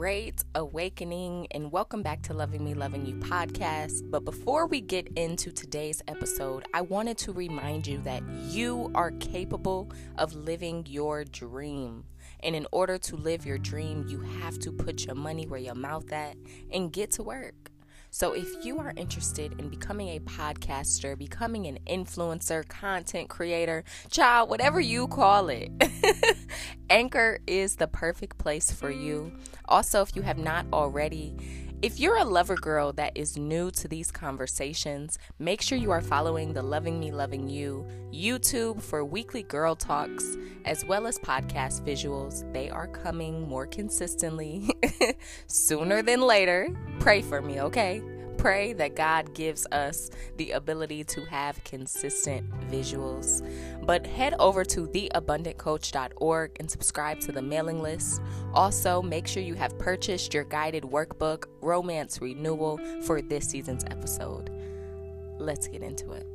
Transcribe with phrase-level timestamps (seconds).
[0.00, 4.10] great awakening, and welcome back to Loving Me, Loving You podcast.
[4.10, 9.10] But before we get into today's episode, I wanted to remind you that you are
[9.10, 12.04] capable of living your dream.
[12.42, 15.74] And in order to live your dream, you have to put your money where your
[15.74, 16.34] mouth at
[16.72, 17.70] and get to work.
[18.12, 24.48] So, if you are interested in becoming a podcaster, becoming an influencer, content creator, child,
[24.48, 25.70] whatever you call it,
[26.90, 29.32] Anchor is the perfect place for you.
[29.68, 31.36] Also, if you have not already,
[31.82, 36.00] if you're a lover girl that is new to these conversations, make sure you are
[36.00, 41.86] following the Loving Me, Loving You YouTube for weekly girl talks as well as podcast
[41.86, 42.52] visuals.
[42.52, 44.68] They are coming more consistently
[45.46, 46.68] sooner than later.
[46.98, 48.02] Pray for me, okay?
[48.40, 53.46] Pray that God gives us the ability to have consistent visuals.
[53.84, 58.22] But head over to theabundantcoach.org and subscribe to the mailing list.
[58.54, 64.50] Also, make sure you have purchased your guided workbook, Romance Renewal, for this season's episode.
[65.38, 66.26] Let's get into it.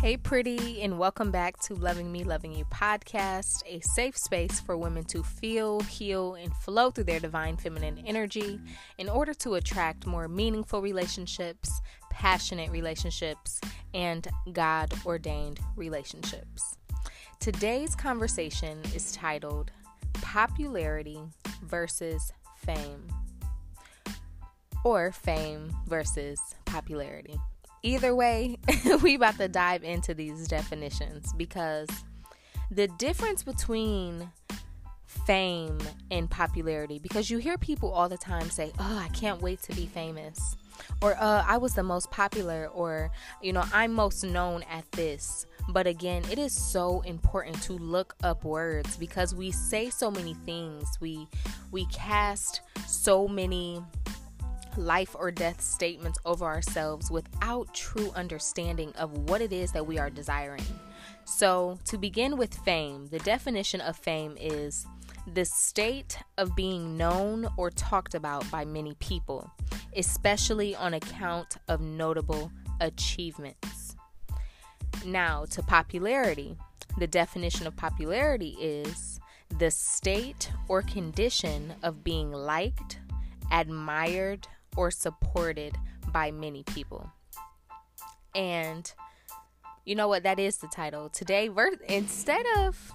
[0.00, 4.76] Hey, pretty, and welcome back to Loving Me, Loving You podcast, a safe space for
[4.76, 8.60] women to feel, heal, and flow through their divine feminine energy
[8.98, 13.60] in order to attract more meaningful relationships, passionate relationships,
[13.92, 16.76] and God ordained relationships.
[17.40, 19.72] Today's conversation is titled
[20.22, 21.18] Popularity
[21.64, 23.08] versus Fame,
[24.84, 27.40] or Fame versus Popularity
[27.82, 28.58] either way,
[29.02, 31.88] we about to dive into these definitions because
[32.70, 34.30] the difference between
[35.26, 35.78] fame
[36.10, 39.74] and popularity because you hear people all the time say, "Oh, I can't wait to
[39.74, 40.56] be famous."
[41.02, 43.10] Or uh, I was the most popular or
[43.42, 45.46] you know, I'm most known at this.
[45.70, 50.34] But again, it is so important to look up words because we say so many
[50.34, 50.86] things.
[51.00, 51.26] We
[51.72, 53.82] we cast so many
[54.76, 59.98] life or death statements over ourselves without true understanding of what it is that we
[59.98, 60.64] are desiring.
[61.24, 64.86] So, to begin with fame, the definition of fame is
[65.34, 69.50] the state of being known or talked about by many people,
[69.96, 72.50] especially on account of notable
[72.80, 73.94] achievements.
[75.04, 76.56] Now, to popularity,
[76.98, 79.20] the definition of popularity is
[79.58, 82.98] the state or condition of being liked,
[83.52, 84.46] admired,
[84.78, 85.76] or supported
[86.12, 87.10] by many people.
[88.34, 88.90] And
[89.84, 90.22] you know what?
[90.22, 91.08] That is the title.
[91.08, 91.50] Today,
[91.88, 92.92] instead of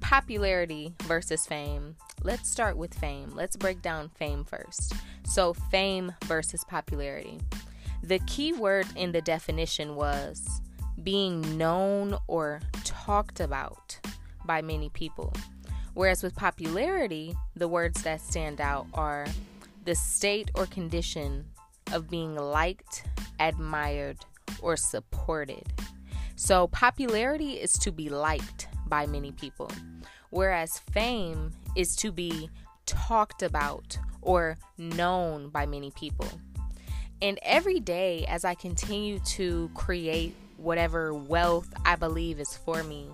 [0.00, 3.32] popularity versus fame, let's start with fame.
[3.34, 4.94] Let's break down fame first.
[5.24, 7.38] So, fame versus popularity.
[8.02, 10.62] The key word in the definition was
[11.02, 14.00] being known or talked about
[14.46, 15.34] by many people.
[15.92, 19.26] Whereas with popularity, the words that stand out are
[19.88, 21.46] the state or condition
[21.94, 23.04] of being liked,
[23.40, 24.18] admired,
[24.60, 25.64] or supported.
[26.36, 29.70] So, popularity is to be liked by many people,
[30.28, 32.50] whereas fame is to be
[32.84, 36.28] talked about or known by many people.
[37.22, 43.08] And every day, as I continue to create whatever wealth I believe is for me,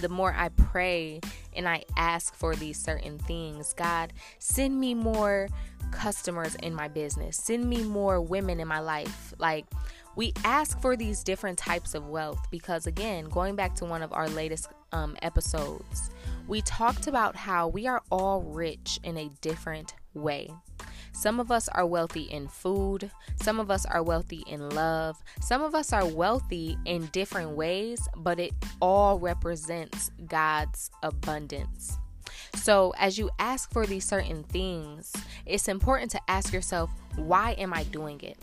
[0.00, 1.20] the more I pray
[1.54, 5.48] and I ask for these certain things, God, send me more
[5.90, 9.34] customers in my business, send me more women in my life.
[9.38, 9.66] Like,
[10.16, 14.12] we ask for these different types of wealth because, again, going back to one of
[14.12, 16.10] our latest um, episodes,
[16.48, 20.50] we talked about how we are all rich in a different way.
[21.16, 25.62] Some of us are wealthy in food, some of us are wealthy in love, some
[25.62, 31.96] of us are wealthy in different ways, but it all represents God's abundance.
[32.56, 35.10] So, as you ask for these certain things,
[35.46, 38.36] it's important to ask yourself, why am I doing it?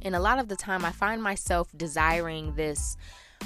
[0.00, 2.96] And a lot of the time, I find myself desiring this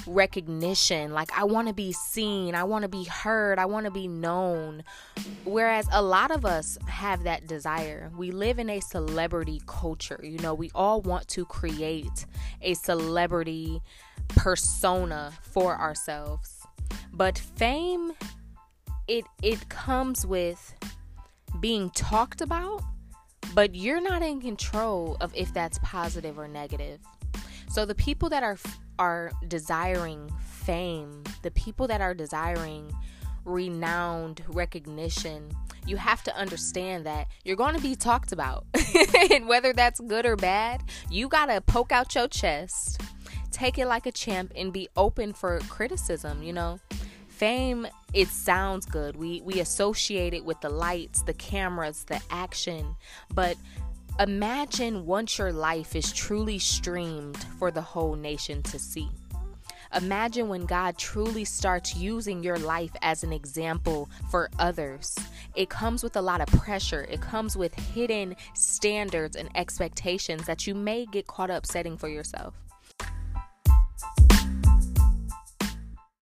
[0.06, 1.12] recognition.
[1.12, 4.08] Like, I want to be seen, I want to be heard, I want to be
[4.08, 4.84] known.
[5.44, 8.10] Whereas a lot of us have that desire.
[8.16, 10.20] We live in a celebrity culture.
[10.22, 12.26] You know, we all want to create
[12.62, 13.80] a celebrity
[14.28, 16.66] persona for ourselves.
[17.12, 18.12] But fame
[19.06, 20.74] it it comes with
[21.60, 22.82] being talked about,
[23.54, 27.00] but you're not in control of if that's positive or negative.
[27.68, 28.56] So the people that are
[28.98, 32.92] are desiring fame, the people that are desiring
[33.44, 35.50] renowned recognition,
[35.86, 38.64] you have to understand that you're going to be talked about.
[39.30, 43.00] and whether that's good or bad, you got to poke out your chest,
[43.50, 46.78] take it like a champ, and be open for criticism, you know?
[47.28, 49.16] Fame, it sounds good.
[49.16, 52.94] We we associate it with the lights, the cameras, the action.
[53.34, 53.56] But
[54.20, 59.08] imagine once your life is truly streamed for the whole nation to see.
[59.94, 65.16] Imagine when God truly starts using your life as an example for others.
[65.54, 70.66] It comes with a lot of pressure, it comes with hidden standards and expectations that
[70.66, 72.54] you may get caught up setting for yourself.